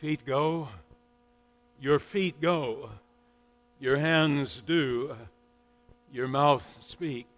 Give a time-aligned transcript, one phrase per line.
[0.00, 0.68] Feet go,
[1.78, 2.88] your feet go,
[3.78, 5.14] your hands do,
[6.10, 7.28] your mouth speaks.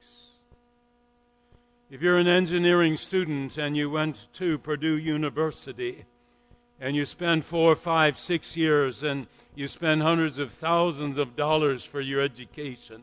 [1.90, 6.04] If you're an engineering student and you went to Purdue University
[6.80, 9.26] and you spend four, five, six years and
[9.56, 13.02] you spend hundreds of thousands of dollars for your education,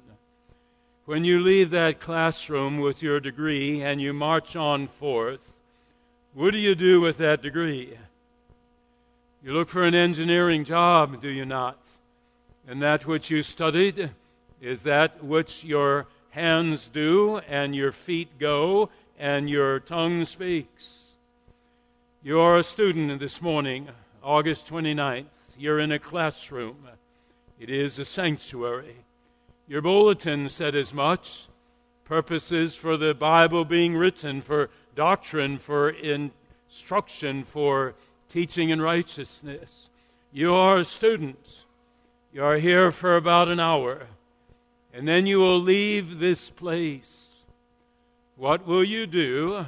[1.03, 5.51] when you leave that classroom with your degree and you march on forth,
[6.33, 7.97] what do you do with that degree?
[9.41, 11.79] You look for an engineering job, do you not?
[12.67, 14.11] And that which you studied
[14.61, 21.11] is that which your hands do and your feet go and your tongue speaks.
[22.21, 23.87] You are a student this morning,
[24.21, 25.27] August 29th.
[25.57, 26.89] You're in a classroom.
[27.57, 29.05] It is a sanctuary.
[29.69, 31.47] Your bulletin said as much.
[32.03, 37.95] Purposes for the Bible being written, for doctrine, for instruction, for
[38.29, 39.89] teaching in righteousness.
[40.31, 41.63] You are a student.
[42.31, 44.07] You are here for about an hour.
[44.93, 47.29] And then you will leave this place.
[48.35, 49.65] What will you do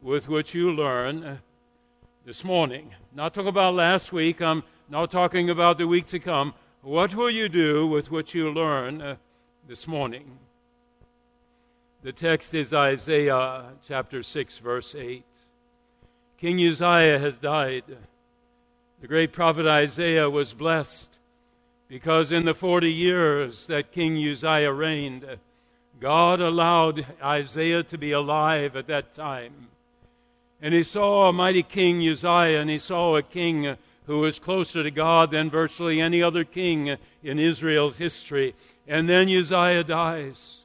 [0.00, 1.40] with what you learn
[2.24, 2.94] this morning?
[3.12, 4.40] Not talking about last week.
[4.40, 6.54] I'm not talking about the week to come.
[6.82, 9.18] What will you do with what you learn
[9.68, 10.38] this morning?
[12.02, 15.24] The text is Isaiah chapter 6, verse 8.
[16.42, 17.84] King Uzziah has died.
[19.00, 21.16] The great prophet Isaiah was blessed
[21.86, 25.24] because in the 40 years that King Uzziah reigned,
[26.00, 29.68] God allowed Isaiah to be alive at that time.
[30.60, 33.76] And he saw a mighty king Uzziah, and he saw a king
[34.06, 38.56] who was closer to God than virtually any other king in Israel's history.
[38.88, 40.61] And then Uzziah dies.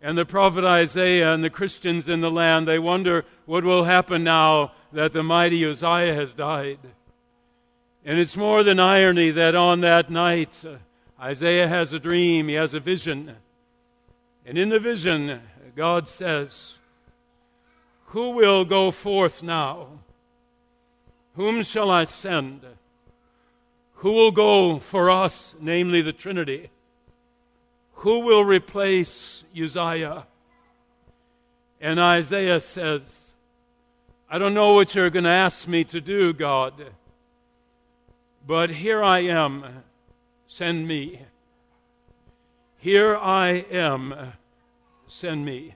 [0.00, 4.22] And the prophet Isaiah and the Christians in the land, they wonder what will happen
[4.22, 6.78] now that the mighty Uzziah has died.
[8.04, 10.76] And it's more than irony that on that night, uh,
[11.20, 13.36] Isaiah has a dream, he has a vision.
[14.46, 15.42] And in the vision,
[15.74, 16.74] God says,
[18.06, 19.88] Who will go forth now?
[21.34, 22.64] Whom shall I send?
[23.96, 26.70] Who will go for us, namely the Trinity?
[27.98, 30.26] Who will replace Uzziah?
[31.80, 33.02] And Isaiah says,
[34.30, 36.74] I don't know what you're going to ask me to do, God,
[38.46, 39.82] but here I am.
[40.46, 41.22] Send me.
[42.78, 44.32] Here I am.
[45.08, 45.74] Send me.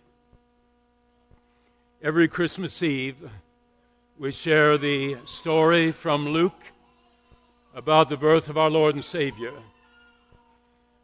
[2.01, 3.31] Every Christmas Eve,
[4.17, 6.71] we share the story from Luke
[7.75, 9.55] about the birth of our Lord and Savior.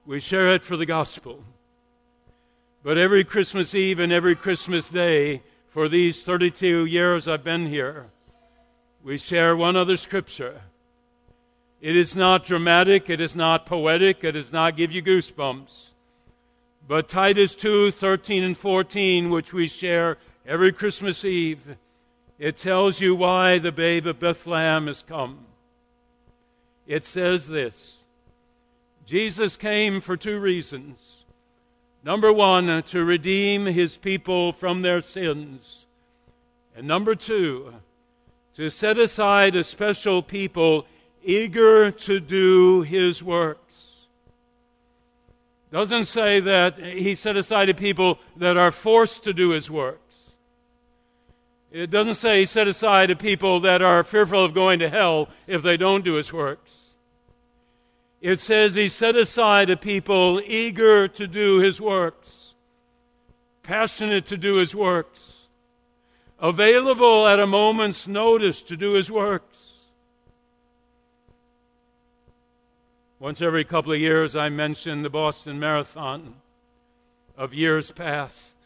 [0.09, 1.45] We share it for the gospel.
[2.83, 8.07] But every Christmas Eve and every Christmas Day, for these 32 years I've been here,
[9.05, 10.63] we share one other scripture.
[11.83, 15.91] It is not dramatic, it is not poetic, it does not give you goosebumps.
[16.89, 21.77] But Titus 2 13 and 14, which we share every Christmas Eve,
[22.39, 25.41] it tells you why the babe of Bethlehem has come.
[26.87, 27.98] It says this
[29.09, 31.25] Jesus came for two reasons.
[32.05, 35.87] Number one, to redeem his people from their sins.
[36.77, 37.73] And number two,
[38.57, 40.85] to set aside a special people
[41.25, 44.09] eager to do his works.
[45.73, 50.17] Doesn't say that he set aside a people that are forced to do his works.
[51.73, 55.31] It doesn't say he set aside a people that are fearful of going to hell
[55.47, 56.78] if they don't do his works.
[58.21, 62.55] It says he set aside a people eager to do his works,
[63.63, 65.47] passionate to do his works,
[66.41, 69.57] available at a moment's notice to do his works.
[73.21, 76.35] Once every couple of years, I mention the Boston Marathon
[77.37, 78.57] of years past,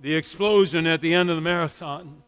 [0.00, 2.22] the explosion at the end of the marathon,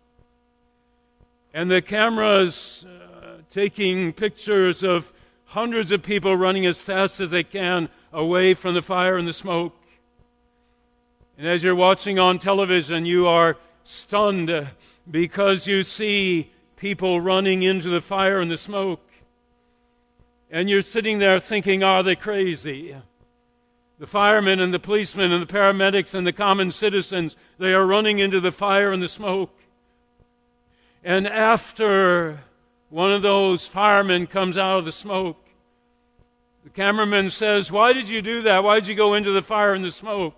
[1.54, 5.12] and the cameras uh, taking pictures of
[5.50, 9.32] hundreds of people running as fast as they can away from the fire and the
[9.32, 9.76] smoke.
[11.36, 14.68] And as you're watching on television, you are stunned
[15.10, 19.04] because you see people running into the fire and the smoke.
[20.52, 22.94] And you're sitting there thinking, are they crazy?
[23.98, 28.20] The firemen and the policemen and the paramedics and the common citizens, they are running
[28.20, 29.58] into the fire and the smoke.
[31.02, 32.40] And after
[32.90, 35.38] one of those firemen comes out of the smoke.
[36.64, 38.64] The cameraman says, Why did you do that?
[38.64, 40.34] Why did you go into the fire and the smoke?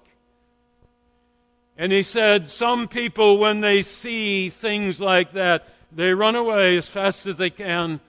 [1.76, 6.88] And he said, Some people, when they see things like that, they run away as
[6.88, 8.00] fast as they can.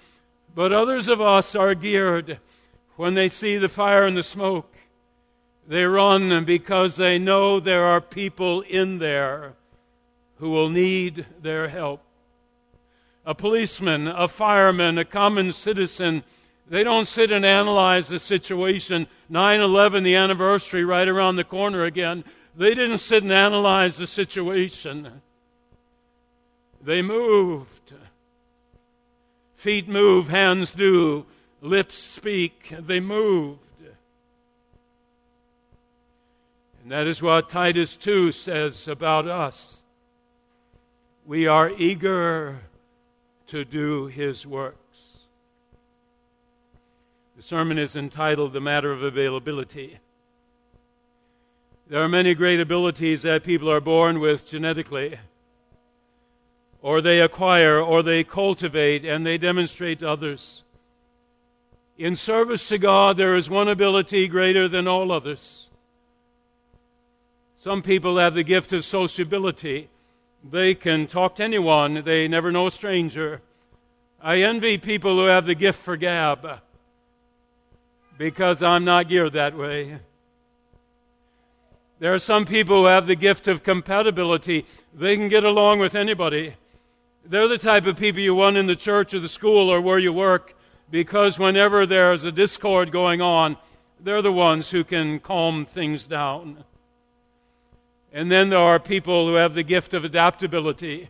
[0.53, 2.39] But others of us are geared
[2.97, 4.75] when they see the fire and the smoke.
[5.67, 9.53] They run because they know there are people in there
[10.35, 12.01] who will need their help.
[13.25, 16.23] A policeman, a fireman, a common citizen,
[16.69, 19.07] they don't sit and analyze the situation.
[19.29, 22.23] 9 11, the anniversary right around the corner again.
[22.55, 25.21] They didn't sit and analyze the situation.
[26.81, 27.93] They moved.
[29.55, 31.25] Feet move, hands do,
[31.61, 32.75] lips speak.
[32.77, 33.59] They moved.
[36.83, 39.83] And that is what Titus 2 says about us.
[41.25, 42.59] We are eager
[43.53, 45.19] to do his works.
[47.37, 49.99] The sermon is entitled The Matter of Availability.
[51.87, 55.19] There are many great abilities that people are born with genetically,
[56.81, 60.63] or they acquire, or they cultivate, and they demonstrate to others.
[61.95, 65.69] In service to God, there is one ability greater than all others.
[67.59, 69.89] Some people have the gift of sociability.
[70.43, 73.41] They can talk to anyone, they never know a stranger.
[74.21, 76.59] I envy people who have the gift for gab
[78.17, 79.99] because I'm not geared that way.
[81.99, 84.65] There are some people who have the gift of compatibility.
[84.93, 86.55] They can get along with anybody.
[87.25, 89.99] They're the type of people you want in the church or the school or where
[89.99, 90.55] you work
[90.91, 93.57] because whenever there's a discord going on,
[93.99, 96.65] they're the ones who can calm things down.
[98.13, 101.09] And then there are people who have the gift of adaptability.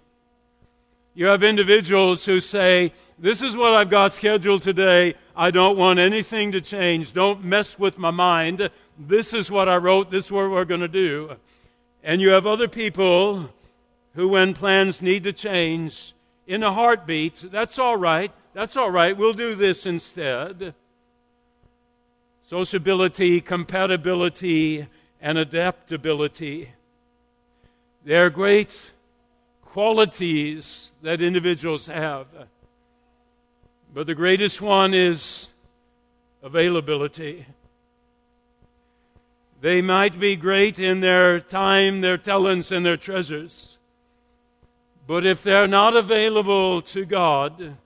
[1.14, 5.16] You have individuals who say, This is what I've got scheduled today.
[5.36, 7.14] I don't want anything to change.
[7.14, 8.70] Don't mess with my mind.
[8.98, 10.12] This is what I wrote.
[10.12, 11.36] This is what we're going to do.
[12.04, 13.50] And you have other people
[14.16, 16.14] who, when plans need to change,
[16.48, 18.32] in a heartbeat, that's all right.
[18.54, 19.18] That's all right.
[19.18, 20.74] We'll do this instead.
[22.48, 24.88] Sociability, compatibility,
[25.22, 26.72] and adaptability.
[28.06, 28.70] They're great
[29.62, 32.28] qualities that individuals have.
[33.94, 35.48] But the greatest one is
[36.42, 37.46] availability.
[39.62, 43.78] They might be great in their time, their talents, and their treasures.
[45.08, 47.78] But if they're not available to God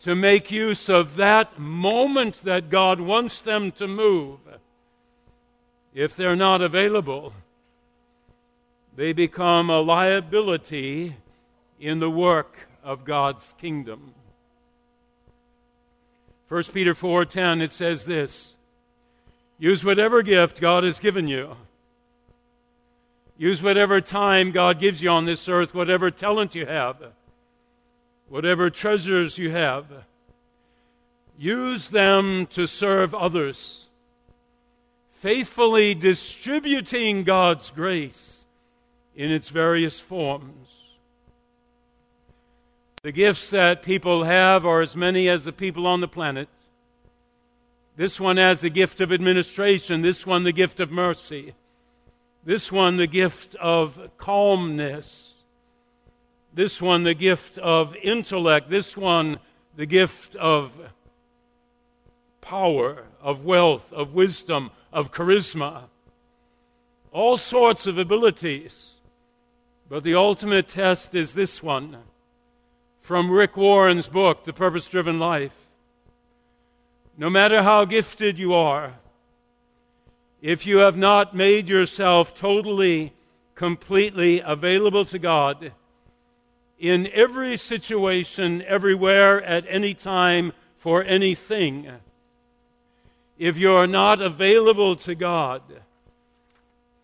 [0.00, 4.40] to make use of that moment that God wants them to move,
[5.94, 7.32] if they're not available,
[8.98, 11.14] they become a liability
[11.78, 14.12] in the work of God's kingdom.
[16.48, 18.56] 1 Peter 4:10 it says this
[19.56, 21.56] Use whatever gift God has given you.
[23.36, 27.12] Use whatever time God gives you on this earth, whatever talent you have,
[28.28, 29.86] whatever treasures you have.
[31.38, 33.86] Use them to serve others,
[35.12, 38.37] faithfully distributing God's grace
[39.18, 40.68] in its various forms.
[43.02, 46.48] The gifts that people have are as many as the people on the planet.
[47.96, 51.54] This one has the gift of administration, this one the gift of mercy,
[52.44, 55.34] this one the gift of calmness,
[56.54, 59.40] this one the gift of intellect, this one
[59.74, 60.70] the gift of
[62.40, 65.84] power, of wealth, of wisdom, of charisma.
[67.10, 68.97] All sorts of abilities.
[69.88, 71.96] But the ultimate test is this one
[73.00, 75.54] from Rick Warren's book, The Purpose Driven Life.
[77.16, 78.96] No matter how gifted you are,
[80.42, 83.14] if you have not made yourself totally,
[83.54, 85.72] completely available to God
[86.78, 91.90] in every situation, everywhere, at any time, for anything,
[93.38, 95.62] if you are not available to God,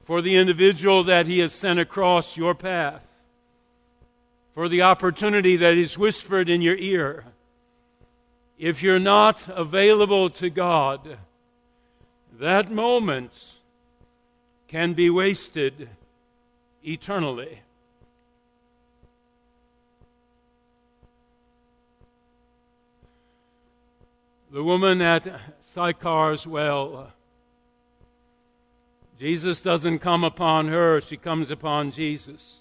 [0.04, 3.06] for the individual that He has sent across your path,
[4.54, 7.24] for the opportunity that is whispered in your ear.
[8.58, 11.18] If you're not available to God,
[12.38, 13.32] that moment
[14.68, 15.88] can be wasted
[16.82, 17.60] eternally.
[24.52, 25.26] The woman at
[25.74, 27.12] Sychar's well
[29.24, 32.58] Jesus doesn't come upon her, she comes upon Jesus.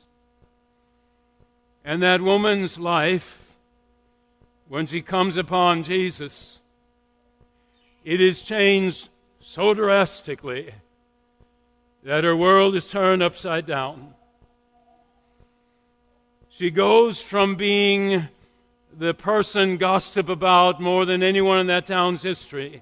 [1.84, 3.43] And that woman's life,
[4.70, 6.62] when she comes upon Jesus,
[8.05, 9.10] it is changed
[9.41, 10.74] so drastically
[12.01, 14.13] that her world is turned upside down.
[16.48, 18.29] She goes from being
[18.98, 22.82] the person gossip about more than anyone in that town's history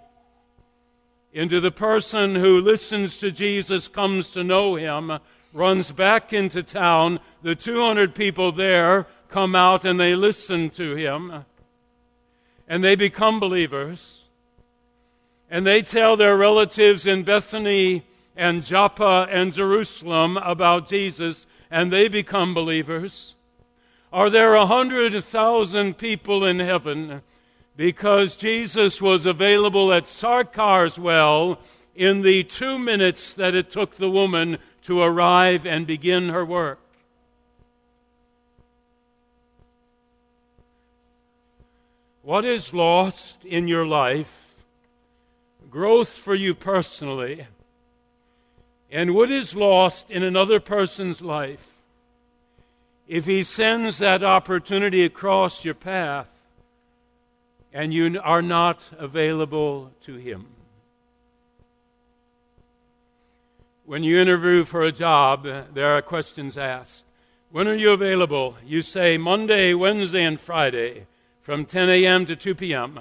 [1.33, 5.19] into the person who listens to Jesus, comes to know him,
[5.53, 7.19] runs back into town.
[7.41, 11.45] The 200 people there come out and they listen to him.
[12.67, 14.23] And they become believers.
[15.49, 22.07] And they tell their relatives in Bethany and Joppa and Jerusalem about Jesus, and they
[22.07, 23.35] become believers.
[24.13, 27.21] Are there a hundred thousand people in heaven
[27.75, 31.59] because Jesus was available at Sychar's well
[31.95, 36.79] in the two minutes that it took the woman to arrive and begin her work.
[42.23, 44.53] What is lost in your life,
[45.69, 47.47] growth for you personally,
[48.91, 51.67] and what is lost in another person's life,
[53.07, 56.30] if he sends that opportunity across your path
[57.73, 60.47] and you are not available to him?
[63.85, 67.05] When you interview for a job, uh, there are questions asked.
[67.51, 68.55] When are you available?
[68.65, 71.07] You say Monday, Wednesday, and Friday
[71.41, 72.25] from 10 a.m.
[72.27, 72.99] to 2 p.m.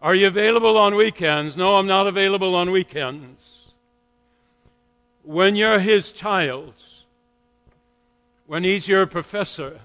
[0.00, 1.56] Are you available on weekends?
[1.56, 3.72] No, I'm not available on weekends.
[5.24, 6.74] When you're his child,
[8.46, 9.80] when he's your professor,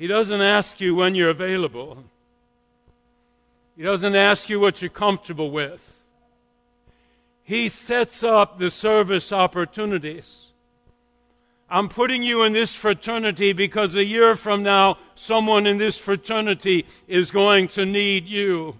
[0.00, 2.04] he doesn't ask you when you're available.
[3.76, 6.02] He doesn't ask you what you're comfortable with.
[7.42, 10.52] He sets up the service opportunities.
[11.68, 16.86] I'm putting you in this fraternity because a year from now, someone in this fraternity
[17.06, 18.76] is going to need you.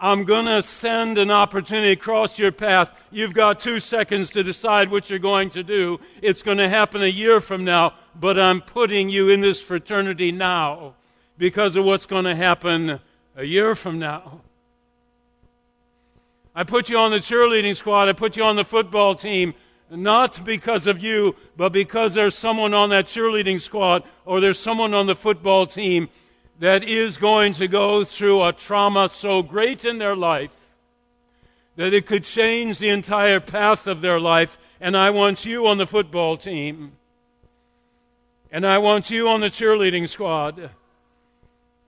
[0.00, 2.90] I'm going to send an opportunity across your path.
[3.10, 6.00] You've got two seconds to decide what you're going to do.
[6.22, 10.32] It's going to happen a year from now, but I'm putting you in this fraternity
[10.32, 10.94] now
[11.38, 13.00] because of what's going to happen
[13.36, 14.40] a year from now.
[16.54, 18.08] I put you on the cheerleading squad.
[18.08, 19.54] I put you on the football team.
[19.90, 24.94] Not because of you, but because there's someone on that cheerleading squad or there's someone
[24.94, 26.08] on the football team
[26.58, 30.50] that is going to go through a trauma so great in their life
[31.76, 34.58] that it could change the entire path of their life.
[34.80, 36.92] And I want you on the football team.
[38.50, 40.70] And I want you on the cheerleading squad.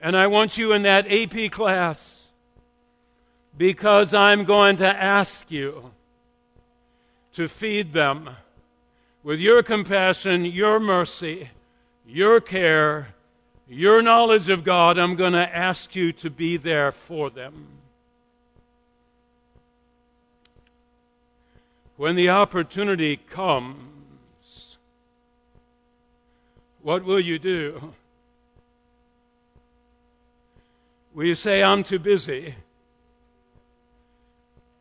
[0.00, 2.28] And I want you in that AP class
[3.56, 5.90] because I'm going to ask you
[7.32, 8.30] to feed them
[9.22, 11.50] with your compassion, your mercy,
[12.06, 13.08] your care,
[13.68, 14.98] your knowledge of God.
[14.98, 17.66] I'm going to ask you to be there for them.
[21.96, 23.97] When the opportunity comes,
[26.88, 27.92] what will you do?
[31.12, 32.54] Will you say, I'm too busy?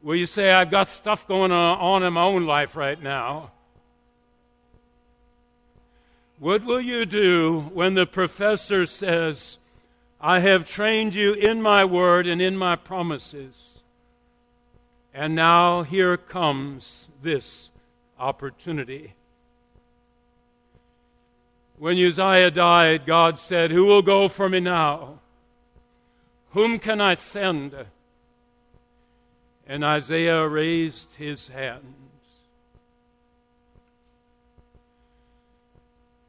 [0.01, 3.51] Will you say, I've got stuff going on in my own life right now?
[6.39, 9.57] What will you do when the professor says,
[10.21, 13.79] I have trained you in my word and in my promises,
[15.13, 17.69] and now here comes this
[18.17, 19.15] opportunity?
[21.77, 25.19] When Uzziah died, God said, Who will go for me now?
[26.51, 27.75] Whom can I send?
[29.67, 31.83] And Isaiah raised his hands.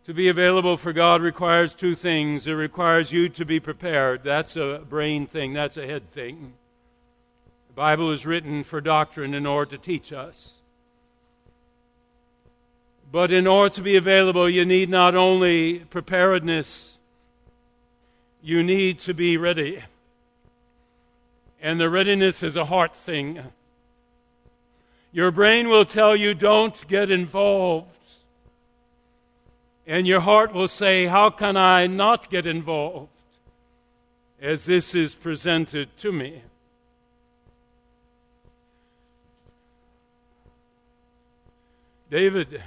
[0.04, 2.46] To be available for God requires two things.
[2.46, 4.24] It requires you to be prepared.
[4.24, 6.54] That's a brain thing, that's a head thing.
[7.68, 10.57] The Bible is written for doctrine in order to teach us.
[13.10, 16.98] But in order to be available, you need not only preparedness,
[18.42, 19.82] you need to be ready.
[21.60, 23.40] And the readiness is a heart thing.
[25.10, 27.88] Your brain will tell you, don't get involved.
[29.86, 33.08] And your heart will say, how can I not get involved
[34.40, 36.42] as this is presented to me?
[42.10, 42.62] David,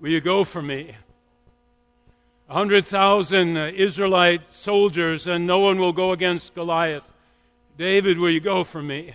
[0.00, 0.96] will you go for me?
[2.48, 7.04] A hundred thousand uh, Israelite soldiers, and no one will go against Goliath.
[7.78, 9.14] David, will you go for me?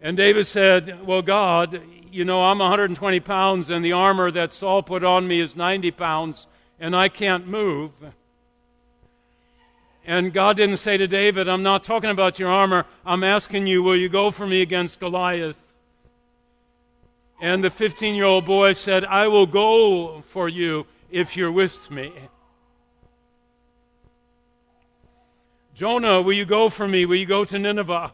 [0.00, 4.82] And David said, Well, God, you know, I'm 120 pounds, and the armor that Saul
[4.82, 6.46] put on me is 90 pounds,
[6.80, 7.92] and I can't move.
[10.04, 12.86] And God didn't say to David, I'm not talking about your armor.
[13.04, 15.56] I'm asking you, will you go for me against Goliath?
[17.40, 21.90] And the 15 year old boy said, I will go for you if you're with
[21.90, 22.12] me.
[25.74, 27.04] Jonah, will you go for me?
[27.04, 28.12] Will you go to Nineveh?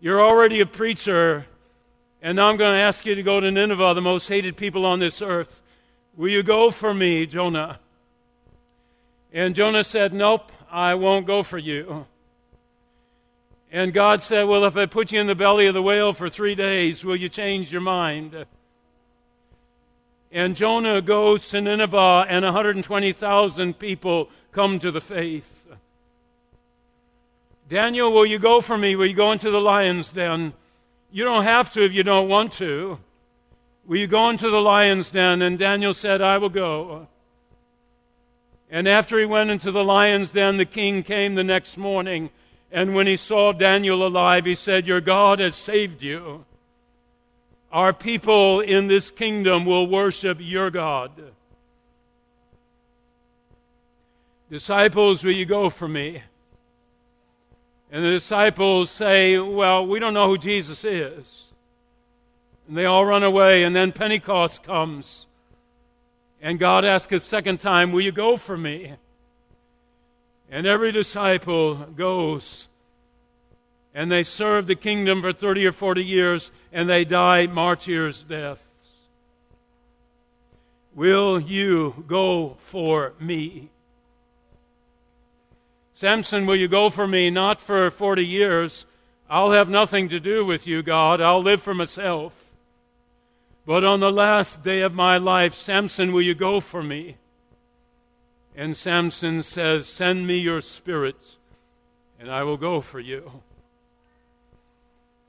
[0.00, 1.46] You're already a preacher,
[2.22, 4.86] and now I'm going to ask you to go to Nineveh, the most hated people
[4.86, 5.62] on this earth.
[6.16, 7.78] Will you go for me, Jonah?
[9.32, 12.06] And Jonah said, Nope, I won't go for you.
[13.74, 16.30] And God said, Well, if I put you in the belly of the whale for
[16.30, 18.46] three days, will you change your mind?
[20.30, 25.66] And Jonah goes to Nineveh, and 120,000 people come to the faith.
[27.68, 28.94] Daniel, will you go for me?
[28.94, 30.52] Will you go into the lion's den?
[31.10, 33.00] You don't have to if you don't want to.
[33.88, 35.42] Will you go into the lion's den?
[35.42, 37.08] And Daniel said, I will go.
[38.70, 42.30] And after he went into the lion's den, the king came the next morning
[42.74, 46.44] and when he saw Daniel alive, he said, Your God has saved you.
[47.70, 51.12] Our people in this kingdom will worship your God.
[54.50, 56.24] Disciples, will you go for me?
[57.92, 61.52] And the disciples say, Well, we don't know who Jesus is.
[62.66, 65.28] And they all run away, and then Pentecost comes.
[66.42, 68.94] And God asks a second time, Will you go for me?
[70.50, 72.68] And every disciple goes
[73.94, 78.60] and they serve the kingdom for 30 or 40 years and they die martyrs' deaths.
[80.94, 83.70] Will you go for me?
[85.94, 87.30] Samson, will you go for me?
[87.30, 88.84] Not for 40 years.
[89.30, 91.20] I'll have nothing to do with you, God.
[91.20, 92.34] I'll live for myself.
[93.66, 97.16] But on the last day of my life, Samson, will you go for me?
[98.54, 101.36] And Samson says, Send me your spirit,
[102.18, 103.42] and I will go for you.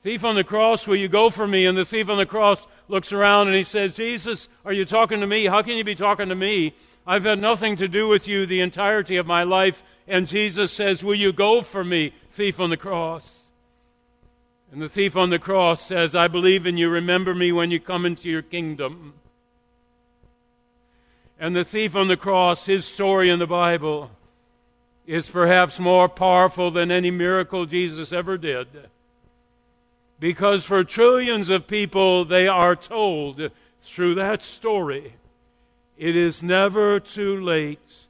[0.02, 1.66] Thief on the cross, will you go for me?
[1.66, 5.18] And the thief on the cross looks around and he says, Jesus, are you talking
[5.18, 5.46] to me?
[5.46, 6.74] How can you be talking to me?
[7.04, 9.82] I've had nothing to do with you the entirety of my life.
[10.06, 13.32] And Jesus says, Will you go for me, thief on the cross?
[14.70, 16.88] And the thief on the cross says, I believe in you.
[16.88, 19.14] Remember me when you come into your kingdom.
[21.38, 24.10] And the thief on the cross, his story in the Bible,
[25.06, 28.66] is perhaps more powerful than any miracle Jesus ever did.
[30.18, 33.50] Because for trillions of people, they are told
[33.82, 35.14] through that story,
[35.96, 38.06] it is never too late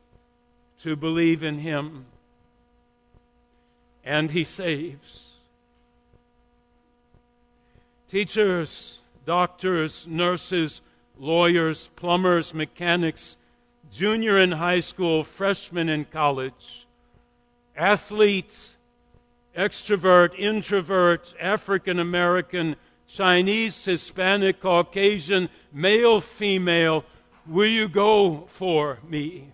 [0.80, 2.06] to believe in Him.
[4.04, 5.32] And He saves.
[8.08, 10.80] Teachers, doctors, nurses,
[11.18, 13.36] lawyers, plumbers, mechanics,
[13.92, 16.86] junior in high school, freshman in college,
[17.76, 18.76] athletes,
[19.56, 22.76] extrovert, introvert, African American,
[23.08, 27.04] Chinese, Hispanic, Caucasian, male, female,
[27.46, 29.52] will you go for me?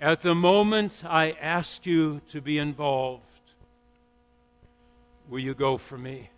[0.00, 3.22] At the moment I ask you to be involved,
[5.28, 6.30] will you go for me?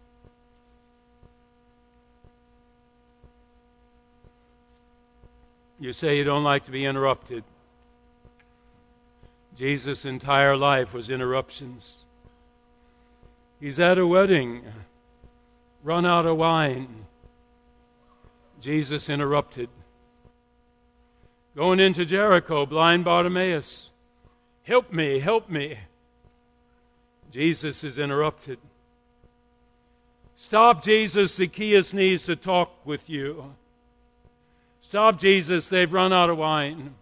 [5.78, 7.44] You say you don't like to be interrupted.
[9.56, 12.04] Jesus' entire life was interruptions.
[13.60, 14.64] He's at a wedding,
[15.82, 17.06] run out of wine.
[18.60, 19.68] Jesus interrupted.
[21.54, 23.90] Going into Jericho, blind Bartimaeus,
[24.62, 25.78] help me, help me.
[27.30, 28.58] Jesus is interrupted.
[30.36, 33.54] Stop, Jesus, Zacchaeus needs to talk with you.
[34.88, 36.94] Stop, Jesus, they've run out of wine.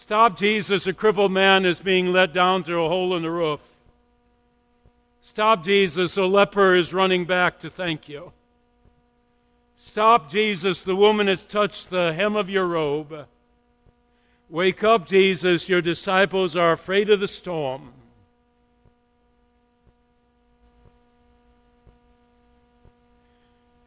[0.00, 3.60] Stop, Jesus, a crippled man is being let down through a hole in the roof.
[5.20, 8.32] Stop, Jesus, a leper is running back to thank you.
[9.76, 13.26] Stop, Jesus, the woman has touched the hem of your robe.
[14.48, 17.92] Wake up, Jesus, your disciples are afraid of the storm.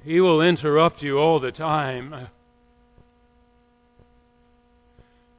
[0.04, 2.30] He will interrupt you all the time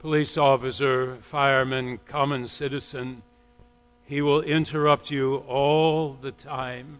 [0.02, 3.22] police officer, fireman, common citizen.
[4.04, 6.98] He will interrupt you all the time.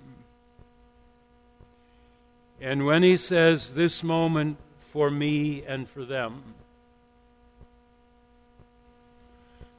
[2.61, 4.57] And when he says, This moment
[4.93, 6.55] for me and for them,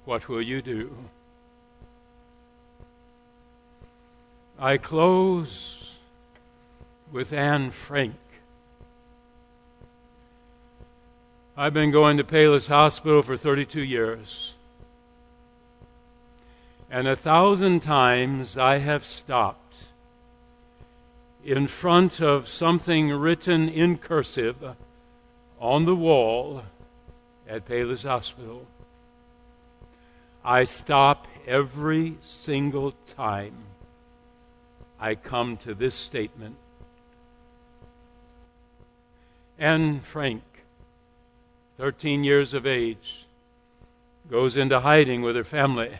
[0.04, 0.94] what will you do?
[4.60, 5.96] I close
[7.10, 8.16] with Anne Frank.
[11.56, 14.54] I've been going to Payless Hospital for 32 years.
[16.89, 19.86] And a thousand times I have stopped
[21.46, 24.63] in front of something written in cursive
[25.60, 26.63] on the wall
[27.48, 28.66] at Payless Hospital.
[30.44, 33.58] I stop every single time
[35.00, 36.56] I come to this statement.
[39.60, 40.42] Anne Frank,
[41.84, 43.26] 13 years of age,
[44.32, 46.00] goes into hiding with her family,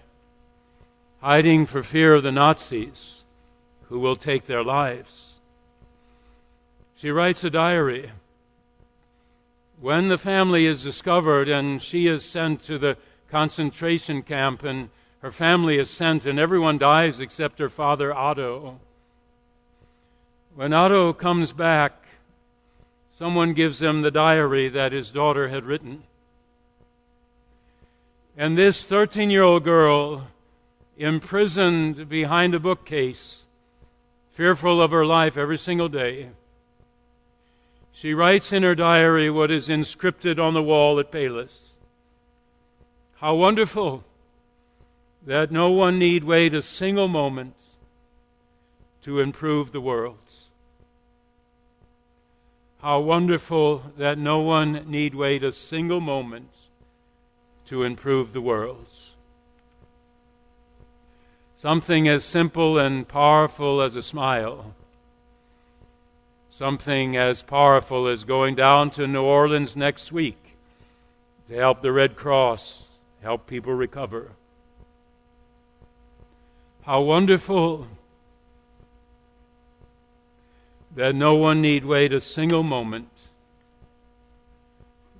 [1.20, 3.26] hiding for fear of the Nazis
[3.90, 5.34] who will take their lives.
[6.96, 8.12] She writes a diary.
[9.82, 12.96] When the family is discovered and she is sent to the
[13.30, 14.90] concentration camp and
[15.22, 18.80] her family is sent and everyone dies except her father Otto.
[20.56, 22.03] When Otto comes back,
[23.18, 26.04] someone gives him the diary that his daughter had written.
[28.36, 30.28] And this 13 year old girl,
[30.98, 33.46] imprisoned behind a bookcase,
[34.32, 36.30] fearful of her life every single day,
[37.92, 41.70] she writes in her diary what is inscripted on the wall at Payless.
[43.18, 44.04] How wonderful
[45.26, 47.56] that no one need wait a single moment
[49.04, 50.18] to improve the world.
[52.84, 56.50] How wonderful that no one need wait a single moment
[57.66, 58.86] to improve the world.
[61.58, 64.76] Something as simple and powerful as a smile
[66.56, 70.38] something as powerful as going down to New Orleans next week
[71.48, 72.90] to help the Red Cross
[73.24, 74.34] help people recover.
[76.84, 77.88] How wonderful
[80.96, 83.10] that no one need wait a single moment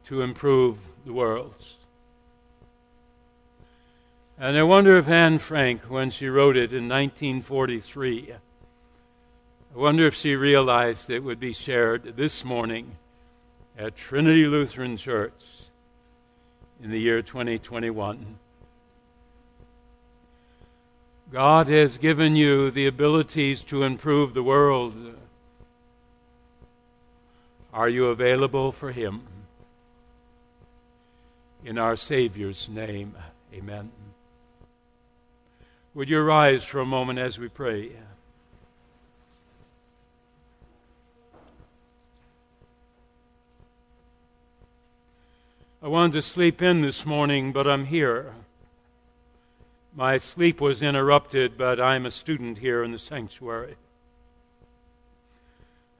[0.06, 1.56] to improve the world.
[4.38, 8.34] And I wonder if Anne Frank, when she wrote it in 1943,
[9.76, 12.98] I wonder if she realized it would be shared this morning
[13.78, 15.42] at Trinity Lutheran Church
[16.82, 18.38] in the year 2021.
[21.32, 25.16] God has given you the abilities to improve the world.
[27.74, 29.24] Are you available for Him?
[31.66, 33.16] In our Savior's name,
[33.52, 33.92] amen.
[35.96, 37.94] Would you rise for a moment as we pray?
[45.82, 48.36] I wanted to sleep in this morning, but I'm here.
[49.96, 53.76] My sleep was interrupted, but I'm a student here in the sanctuary.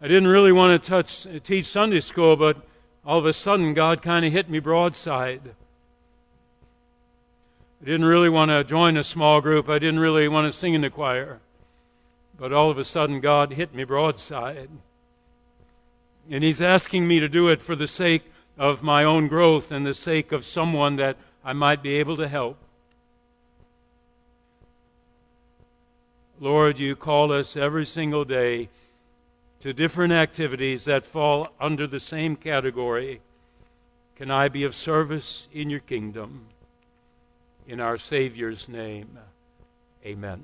[0.04, 2.58] I didn't really want to touch, teach Sunday school, but
[3.06, 5.56] all of a sudden God kind of hit me broadside.
[7.82, 9.70] I didn't really want to join a small group.
[9.70, 11.40] I didn't really want to sing in the choir.
[12.38, 14.68] But all of a sudden God hit me broadside.
[16.30, 18.24] And He's asking me to do it for the sake
[18.58, 22.28] of my own growth and the sake of someone that I might be able to
[22.28, 22.58] help.
[26.42, 28.68] Lord, you call us every single day
[29.64, 33.22] to different activities that fall under the same category.
[34.18, 36.48] Can I be of service in your kingdom?
[37.66, 39.18] In our Savior's name,
[40.06, 40.44] amen.